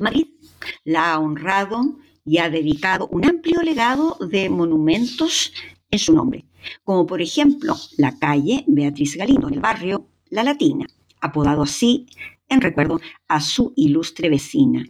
Madrid 0.00 0.26
la 0.84 1.12
ha 1.12 1.18
honrado 1.18 1.98
y 2.24 2.38
ha 2.38 2.50
dedicado 2.50 3.08
un 3.08 3.26
amplio 3.26 3.62
legado 3.62 4.16
de 4.20 4.48
monumentos 4.48 5.52
en 5.90 5.98
su 5.98 6.14
nombre, 6.14 6.44
como 6.84 7.06
por 7.06 7.20
ejemplo 7.20 7.76
la 7.96 8.18
calle 8.18 8.64
Beatriz 8.66 9.16
Galindo 9.16 9.48
en 9.48 9.54
el 9.54 9.60
barrio 9.60 10.06
La 10.28 10.44
Latina, 10.44 10.86
apodado 11.20 11.62
así 11.62 12.06
en 12.48 12.60
recuerdo 12.60 13.00
a 13.28 13.40
su 13.40 13.72
ilustre 13.76 14.28
vecina, 14.28 14.84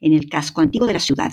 en 0.00 0.12
el 0.12 0.28
casco 0.28 0.60
antiguo 0.60 0.86
de 0.86 0.94
la 0.94 1.00
ciudad. 1.00 1.32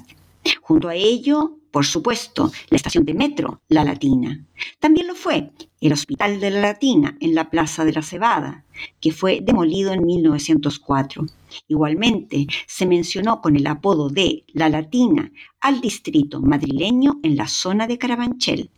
Junto 0.62 0.90
a 0.90 0.96
ello, 0.96 1.58
por 1.72 1.86
supuesto, 1.86 2.52
la 2.70 2.76
estación 2.76 3.06
de 3.06 3.14
metro 3.14 3.62
La 3.70 3.84
Latina. 3.84 4.46
También 4.80 5.08
lo 5.08 5.16
fue 5.16 5.52
el 5.82 5.94
Hospital 5.94 6.40
de 6.40 6.52
la 6.52 6.62
Latina 6.62 7.18
en 7.20 7.34
la 7.34 7.50
Plaza 7.50 7.84
de 7.84 7.94
la 7.94 8.02
Cebada, 8.02 8.64
que 9.00 9.12
fue 9.12 9.40
demolido 9.42 9.92
en 9.92 10.06
1904. 10.06 11.26
Igualmente, 11.68 12.48
se 12.68 12.86
mencionó 12.86 13.42
con 13.42 13.56
el 13.56 13.68
apodo 13.68 14.10
de 14.10 14.44
La 14.54 14.70
Latina 14.70 15.32
al 15.62 15.82
distrito 15.82 16.42
madrileño 16.42 17.20
en 17.24 17.38
la 17.38 17.48
zona 17.48 17.88
de 17.88 17.98
Carabanchel. 17.98 18.70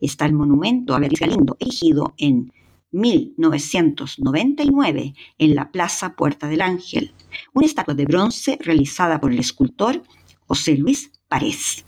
Está 0.00 0.26
el 0.26 0.32
monumento 0.32 0.94
a 0.94 0.98
Beatriz 0.98 1.20
Galindo, 1.20 1.56
erigido 1.58 2.14
en 2.18 2.52
1999 2.92 5.14
en 5.38 5.54
la 5.54 5.70
Plaza 5.70 6.16
Puerta 6.16 6.48
del 6.48 6.62
Ángel, 6.62 7.12
una 7.52 7.66
estatua 7.66 7.94
de 7.94 8.06
bronce 8.06 8.58
realizada 8.60 9.20
por 9.20 9.32
el 9.32 9.38
escultor 9.38 10.02
José 10.46 10.76
Luis 10.76 11.12
Párez. 11.28 11.84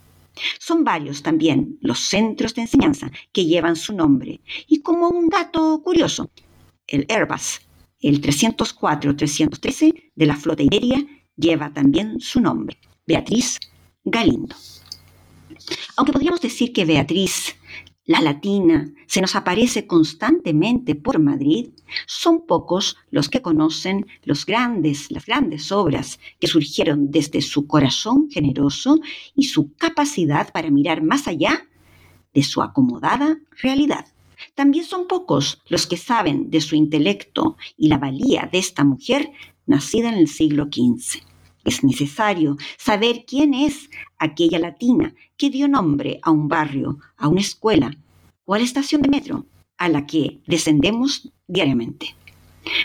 Son 0.58 0.84
varios 0.84 1.22
también 1.22 1.78
los 1.80 2.00
centros 2.00 2.54
de 2.54 2.62
enseñanza 2.62 3.10
que 3.32 3.46
llevan 3.46 3.76
su 3.76 3.94
nombre. 3.94 4.40
Y 4.66 4.82
como 4.82 5.08
un 5.08 5.28
dato 5.28 5.80
curioso, 5.82 6.30
el 6.86 7.06
Airbus, 7.08 7.60
el 8.00 8.20
304-313 8.20 10.12
de 10.14 10.26
la 10.26 10.36
flota 10.36 10.62
Iberia, 10.62 11.04
lleva 11.36 11.72
también 11.72 12.20
su 12.20 12.40
nombre, 12.40 12.78
Beatriz 13.06 13.58
Galindo. 14.04 14.54
Aunque 15.96 16.12
podríamos 16.12 16.40
decir 16.40 16.72
que 16.72 16.84
Beatriz 16.84 17.56
la 18.08 18.22
latina, 18.22 18.90
se 19.06 19.20
nos 19.20 19.36
aparece 19.36 19.86
constantemente 19.86 20.94
por 20.94 21.18
Madrid, 21.18 21.68
son 22.06 22.46
pocos 22.46 22.96
los 23.10 23.28
que 23.28 23.42
conocen 23.42 24.06
los 24.24 24.46
grandes, 24.46 25.10
las 25.10 25.26
grandes 25.26 25.70
obras 25.70 26.18
que 26.40 26.46
surgieron 26.46 27.10
desde 27.10 27.42
su 27.42 27.66
corazón 27.66 28.30
generoso 28.30 28.98
y 29.36 29.44
su 29.44 29.74
capacidad 29.74 30.50
para 30.52 30.70
mirar 30.70 31.02
más 31.02 31.28
allá 31.28 31.68
de 32.32 32.42
su 32.42 32.62
acomodada 32.62 33.40
realidad. 33.60 34.06
También 34.54 34.86
son 34.86 35.06
pocos 35.06 35.62
los 35.68 35.86
que 35.86 35.98
saben 35.98 36.48
de 36.48 36.62
su 36.62 36.76
intelecto 36.76 37.58
y 37.76 37.88
la 37.88 37.98
valía 37.98 38.48
de 38.50 38.58
esta 38.58 38.84
mujer 38.84 39.30
nacida 39.66 40.08
en 40.08 40.14
el 40.14 40.28
siglo 40.28 40.70
XV. 40.72 41.20
Es 41.68 41.84
necesario 41.84 42.56
saber 42.78 43.26
quién 43.26 43.52
es 43.52 43.90
aquella 44.16 44.58
latina 44.58 45.14
que 45.36 45.50
dio 45.50 45.68
nombre 45.68 46.18
a 46.22 46.30
un 46.30 46.48
barrio, 46.48 46.98
a 47.18 47.28
una 47.28 47.42
escuela 47.42 47.94
o 48.46 48.54
a 48.54 48.58
la 48.58 48.64
estación 48.64 49.02
de 49.02 49.10
metro 49.10 49.44
a 49.76 49.90
la 49.90 50.06
que 50.06 50.40
descendemos 50.46 51.30
diariamente. 51.46 52.16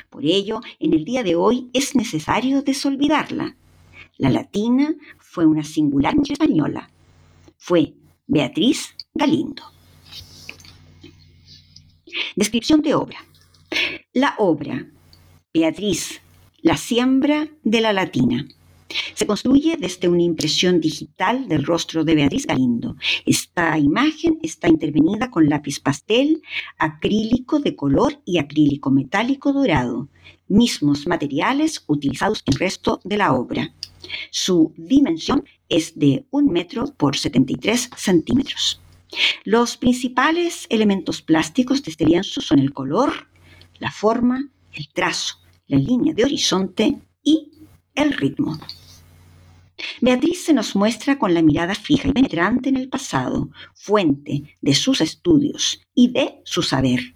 Por 0.10 0.26
ello, 0.26 0.60
en 0.80 0.93
el 0.93 1.06
día 1.06 1.24
de 1.24 1.36
hoy 1.36 1.69
es 1.72 1.96
necesario 1.96 2.62
desolvidarla. 2.62 3.56
La 4.17 4.30
latina 4.30 4.93
fue 5.17 5.46
una 5.46 5.63
singular 5.63 6.13
española. 6.22 6.89
Fue 7.58 7.93
Beatriz 8.28 8.96
Galindo. 9.13 9.63
Descripción 12.36 12.82
de 12.82 12.96
obra. 12.96 13.19
La 14.12 14.36
obra 14.39 14.88
Beatriz, 15.54 16.19
la 16.62 16.76
siembra 16.76 17.48
de 17.63 17.80
la 17.80 17.93
latina. 17.93 18.46
Se 19.13 19.25
construye 19.25 19.77
desde 19.77 20.08
una 20.08 20.23
impresión 20.23 20.79
digital 20.79 21.47
del 21.47 21.65
rostro 21.65 22.03
de 22.03 22.15
Beatriz 22.15 22.45
Galindo. 22.45 22.95
Esta 23.25 23.77
imagen 23.77 24.39
está 24.41 24.67
intervenida 24.67 25.32
con 25.32 25.49
lápiz 25.49 25.79
pastel, 25.79 26.41
acrílico 26.77 27.60
de 27.60 27.75
color 27.75 28.21
y 28.25 28.38
acrílico 28.38 28.91
metálico 28.91 29.53
dorado, 29.53 30.10
mismos 30.47 31.08
materiales 31.08 31.84
utilizados 31.88 32.43
en 32.45 32.53
el 32.53 32.60
resto 32.60 32.99
de 33.03 33.17
la 33.17 33.34
obra. 33.34 33.73
Su 34.32 34.73
dimensión 34.77 35.45
es 35.69 35.97
de 35.97 36.25
1 36.32 36.51
metro 36.51 36.86
por 36.97 37.17
73 37.17 37.89
centímetros. 37.95 38.82
Los 39.43 39.77
principales 39.77 40.65
elementos 40.69 41.21
plásticos 41.21 41.84
de 41.84 41.91
este 41.91 42.06
lienzo 42.06 42.41
son 42.41 42.60
el 42.60 42.73
color, 42.73 43.27
la 43.79 43.91
forma, 43.91 44.49
el 44.73 44.89
trazo, 44.89 45.36
la 45.67 45.77
línea 45.77 46.13
de 46.13 46.23
horizonte 46.23 46.99
y 47.23 47.51
el 47.95 48.13
ritmo. 48.13 48.58
Beatriz 50.02 50.46
se 50.46 50.54
nos 50.54 50.76
muestra 50.76 51.17
con 51.17 51.34
la 51.34 51.41
mirada 51.41 51.76
fija 51.76 52.08
y 52.08 52.12
penetrante 52.12 52.69
en 52.69 52.78
el 52.78 52.89
pasado, 52.89 53.50
fuente 53.74 54.43
de 54.62 54.74
sus 54.74 55.02
estudios 55.02 55.82
y 55.93 56.10
de 56.10 56.41
su 56.43 56.62
saber. 56.62 57.13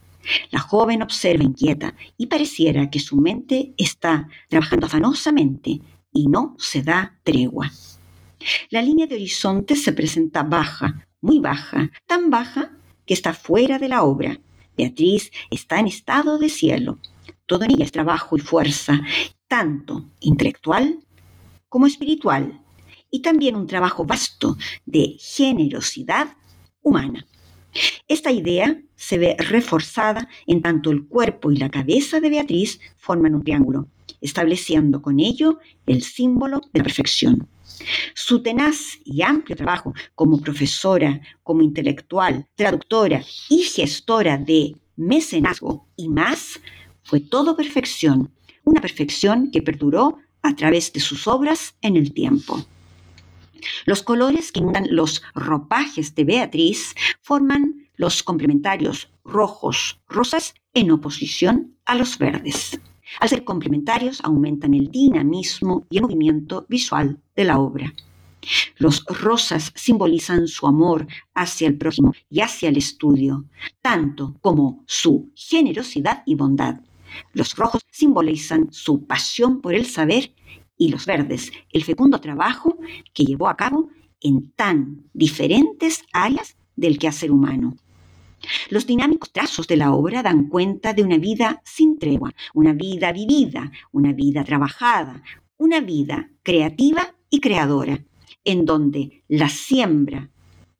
La 0.52 0.60
joven 0.60 1.02
observa 1.02 1.44
inquieta 1.44 1.96
y 2.18 2.28
pareciera 2.28 2.90
que 2.90 3.00
su 3.00 3.18
mente 3.18 3.74
está 3.78 4.28
trabajando 4.50 4.88
afanosamente 4.88 5.82
y 6.12 6.28
no 6.28 6.56
se 6.58 6.82
da 6.82 7.18
tregua. 7.24 7.72
La 8.70 8.82
línea 8.82 9.08
de 9.08 9.16
horizonte 9.16 9.76
se 9.76 9.94
presenta 9.94 10.44
baja, 10.44 11.08
muy 11.22 11.40
baja, 11.40 11.90
tan 12.06 12.30
baja 12.30 12.72
que 13.06 13.14
está 13.14 13.34
fuera 13.34 13.80
de 13.80 13.88
la 13.88 14.04
obra. 14.04 14.40
Beatriz 14.78 15.32
está 15.50 15.80
en 15.80 15.88
estado 15.88 16.38
de 16.38 16.50
cielo. 16.50 17.00
Todo 17.46 17.64
en 17.64 17.72
ella 17.72 17.86
es 17.86 17.92
trabajo 17.92 18.38
y 18.38 18.42
fuerza, 18.42 19.02
tanto 19.48 20.06
intelectual 20.20 21.00
como 21.70 21.88
espiritual, 21.88 22.62
y 23.10 23.22
también 23.22 23.56
un 23.56 23.68
trabajo 23.68 24.06
vasto 24.06 24.58
de 24.86 25.18
generosidad 25.20 26.36
humana. 26.82 27.26
Esta 28.08 28.32
idea 28.32 28.82
se 28.96 29.18
ve 29.18 29.36
reforzada 29.38 30.28
en 30.46 30.62
tanto 30.62 30.92
el 30.92 31.08
cuerpo 31.08 31.52
y 31.52 31.58
la 31.58 31.70
cabeza 31.70 32.20
de 32.20 32.30
Beatriz 32.30 32.80
forman 32.98 33.36
un 33.36 33.44
triángulo, 33.44 33.88
estableciendo 34.22 35.02
con 35.02 35.20
ello 35.20 35.60
el 35.86 36.02
símbolo 36.02 36.62
de 36.74 36.80
la 36.80 36.84
perfección. 36.84 37.48
Su 38.16 38.42
tenaz 38.42 38.98
y 39.06 39.22
amplio 39.22 39.56
trabajo 39.56 39.94
como 40.16 40.42
profesora, 40.42 41.22
como 41.44 41.62
intelectual, 41.62 42.48
traductora 42.56 43.24
y 43.50 43.60
gestora 43.60 44.38
de 44.38 44.76
mecenazgo 44.96 45.88
y 45.96 46.10
más 46.10 46.60
fue 47.04 47.20
todo 47.20 47.56
perfección, 47.56 48.32
una 48.64 48.82
perfección 48.82 49.52
que 49.52 49.62
perduró 49.62 50.18
a 50.42 50.56
través 50.56 50.94
de 50.94 51.00
sus 51.00 51.28
obras 51.28 51.76
en 51.82 51.98
el 51.98 52.14
tiempo. 52.14 52.66
Los 53.86 54.04
colores 54.04 54.52
que 54.52 54.60
inundan 54.60 54.88
los 54.90 55.24
ropajes 55.34 56.16
de 56.16 56.24
Beatriz 56.24 56.96
forman 57.22 57.88
los 57.96 58.24
complementarios 58.24 59.10
rojos, 59.24 60.00
rosas 60.08 60.54
en 60.74 60.92
oposición 60.92 61.76
a 61.86 61.96
los 61.96 62.18
verdes. 62.18 62.80
Al 63.20 63.30
ser 63.30 63.44
complementarios 63.44 64.22
aumentan 64.24 64.74
el 64.74 64.92
dinamismo 64.92 65.88
y 65.90 65.98
el 65.98 66.04
movimiento 66.04 66.66
visual 66.70 67.20
de 67.36 67.44
la 67.46 67.60
obra. 67.60 67.94
Los 68.78 69.04
rosas 69.06 69.74
simbolizan 69.76 70.48
su 70.48 70.68
amor 70.68 71.08
hacia 71.34 71.68
el 71.68 71.78
prójimo 71.78 72.14
y 72.30 72.42
hacia 72.42 72.70
el 72.70 72.78
estudio, 72.78 73.46
tanto 73.82 74.38
como 74.42 74.84
su 74.86 75.32
generosidad 75.36 76.24
y 76.26 76.36
bondad. 76.36 76.80
Los 77.34 77.56
rojos 77.56 77.82
simbolizan 77.92 78.72
su 78.72 79.06
pasión 79.06 79.62
por 79.62 79.74
el 79.74 79.86
saber 79.86 80.34
y 80.78 80.90
los 80.90 81.06
verdes 81.06 81.52
el 81.72 81.84
fecundo 81.84 82.22
trabajo 82.22 82.78
que 83.14 83.26
llevó 83.26 83.50
a 83.50 83.58
cabo 83.58 83.90
en 84.22 84.52
tan 84.52 85.06
diferentes 85.14 86.04
áreas 86.14 86.56
del 86.76 86.98
quehacer 86.98 87.32
humano. 87.32 87.76
Los 88.70 88.86
dinámicos 88.86 89.32
trazos 89.32 89.68
de 89.68 89.78
la 89.78 89.94
obra 89.94 90.22
dan 90.22 90.48
cuenta 90.48 90.94
de 90.94 91.04
una 91.04 91.18
vida 91.18 91.62
sin 91.66 91.98
tregua, 91.98 92.34
una 92.54 92.74
vida 92.74 93.12
vivida, 93.12 93.72
una 93.92 94.14
vida 94.14 94.44
trabajada, 94.44 95.24
una 95.58 95.80
vida 95.82 96.30
creativa 96.44 97.16
y 97.30 97.40
creadora, 97.40 98.06
en 98.44 98.66
donde 98.66 99.24
la 99.28 99.50
siembra 99.50 100.30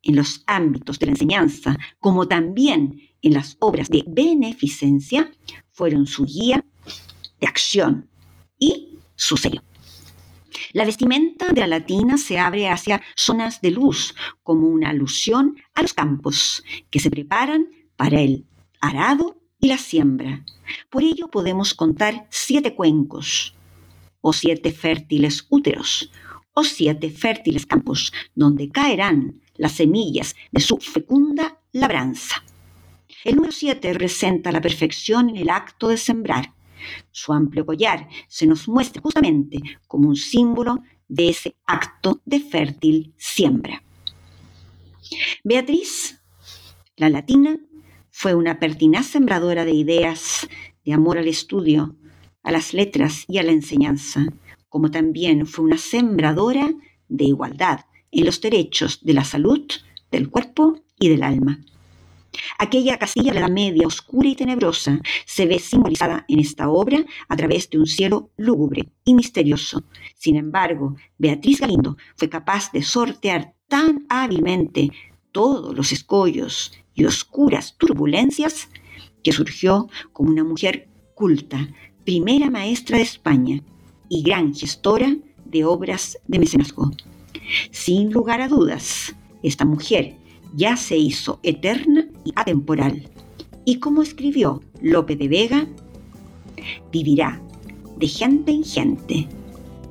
en 0.02 0.16
los 0.16 0.42
ámbitos 0.46 0.98
de 0.98 1.06
la 1.06 1.12
enseñanza, 1.12 1.76
como 1.98 2.28
también 2.28 3.00
en 3.22 3.34
las 3.34 3.56
obras 3.60 3.88
de 3.88 4.04
beneficencia, 4.06 5.30
fueron 5.72 6.06
su 6.06 6.24
guía 6.24 6.64
de 7.40 7.46
acción 7.46 8.08
y 8.58 8.98
su 9.16 9.36
sello. 9.36 9.62
La 10.72 10.84
vestimenta 10.84 11.52
de 11.52 11.60
la 11.60 11.66
latina 11.66 12.18
se 12.18 12.38
abre 12.38 12.68
hacia 12.68 13.02
zonas 13.16 13.60
de 13.60 13.70
luz, 13.70 14.14
como 14.42 14.68
una 14.68 14.90
alusión 14.90 15.56
a 15.74 15.82
los 15.82 15.94
campos 15.94 16.62
que 16.90 17.00
se 17.00 17.10
preparan 17.10 17.68
para 17.96 18.20
el 18.20 18.46
arado 18.80 19.40
y 19.60 19.68
la 19.68 19.78
siembra. 19.78 20.44
Por 20.90 21.02
ello 21.02 21.28
podemos 21.28 21.74
contar 21.74 22.26
siete 22.30 22.74
cuencos, 22.74 23.54
o 24.20 24.32
siete 24.32 24.72
fértiles 24.72 25.46
úteros, 25.48 26.10
o 26.52 26.64
siete 26.64 27.10
fértiles 27.10 27.66
campos, 27.66 28.12
donde 28.34 28.68
caerán 28.68 29.40
las 29.58 29.72
semillas 29.72 30.34
de 30.50 30.60
su 30.60 30.78
fecunda 30.78 31.60
labranza. 31.72 32.42
El 33.24 33.36
número 33.36 33.52
siete 33.52 33.92
representa 33.92 34.52
la 34.52 34.62
perfección 34.62 35.28
en 35.28 35.36
el 35.36 35.50
acto 35.50 35.88
de 35.88 35.98
sembrar. 35.98 36.54
Su 37.10 37.32
amplio 37.32 37.66
collar 37.66 38.08
se 38.28 38.46
nos 38.46 38.68
muestra 38.68 39.02
justamente 39.02 39.60
como 39.86 40.08
un 40.08 40.16
símbolo 40.16 40.78
de 41.08 41.28
ese 41.28 41.56
acto 41.66 42.22
de 42.24 42.40
fértil 42.40 43.12
siembra. 43.16 43.82
Beatriz, 45.42 46.22
la 46.96 47.10
latina, 47.10 47.58
fue 48.10 48.34
una 48.34 48.58
pertinaz 48.58 49.06
sembradora 49.06 49.64
de 49.64 49.72
ideas, 49.72 50.48
de 50.84 50.92
amor 50.92 51.18
al 51.18 51.28
estudio, 51.28 51.96
a 52.42 52.52
las 52.52 52.72
letras 52.74 53.24
y 53.28 53.38
a 53.38 53.42
la 53.42 53.52
enseñanza, 53.52 54.26
como 54.68 54.90
también 54.90 55.46
fue 55.46 55.64
una 55.64 55.78
sembradora 55.78 56.70
de 57.08 57.24
igualdad 57.24 57.80
en 58.12 58.24
los 58.24 58.40
derechos 58.40 59.00
de 59.02 59.14
la 59.14 59.24
salud, 59.24 59.62
del 60.10 60.28
cuerpo 60.30 60.80
y 60.98 61.08
del 61.08 61.22
alma. 61.22 61.60
Aquella 62.58 62.98
casilla 62.98 63.32
de 63.32 63.40
la 63.40 63.48
Media, 63.48 63.86
oscura 63.86 64.28
y 64.28 64.34
tenebrosa, 64.34 65.00
se 65.24 65.46
ve 65.46 65.58
simbolizada 65.58 66.24
en 66.28 66.38
esta 66.40 66.68
obra 66.68 67.04
a 67.28 67.36
través 67.36 67.70
de 67.70 67.78
un 67.78 67.86
cielo 67.86 68.30
lúgubre 68.36 68.88
y 69.04 69.14
misterioso. 69.14 69.82
Sin 70.14 70.36
embargo, 70.36 70.96
Beatriz 71.18 71.60
Galindo 71.60 71.96
fue 72.16 72.28
capaz 72.28 72.70
de 72.72 72.82
sortear 72.82 73.54
tan 73.68 74.06
hábilmente 74.08 74.90
todos 75.32 75.76
los 75.76 75.92
escollos 75.92 76.72
y 76.94 77.04
oscuras 77.04 77.76
turbulencias 77.78 78.68
que 79.22 79.32
surgió 79.32 79.88
como 80.12 80.30
una 80.30 80.44
mujer 80.44 80.88
culta, 81.14 81.68
primera 82.04 82.50
maestra 82.50 82.96
de 82.96 83.02
España 83.02 83.62
y 84.08 84.22
gran 84.22 84.54
gestora 84.54 85.16
de 85.44 85.64
obras 85.64 86.18
de 86.26 86.38
mecenazgo. 86.38 86.90
Sin 87.70 88.12
lugar 88.12 88.40
a 88.40 88.48
dudas, 88.48 89.14
esta 89.42 89.64
mujer 89.64 90.16
ya 90.54 90.76
se 90.76 90.96
hizo 90.96 91.40
eterna 91.42 92.06
y 92.24 92.32
atemporal. 92.36 93.08
Y 93.64 93.78
como 93.80 94.02
escribió 94.02 94.62
Lope 94.80 95.16
de 95.16 95.28
Vega, 95.28 95.66
vivirá 96.92 97.40
de 97.98 98.06
gente 98.06 98.52
en 98.52 98.64
gente, 98.64 99.28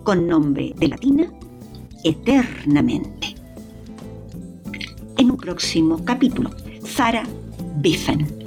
con 0.03 0.27
nombre 0.27 0.73
de 0.77 0.87
latina, 0.87 1.31
eternamente. 2.03 3.35
En 5.17 5.31
un 5.31 5.37
próximo 5.37 6.03
capítulo, 6.05 6.51
Sara 6.83 7.23
Biffen. 7.77 8.37